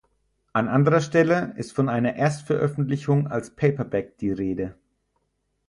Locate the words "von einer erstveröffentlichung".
1.73-3.27